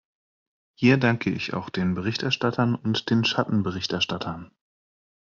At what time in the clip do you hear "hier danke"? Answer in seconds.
0.73-1.29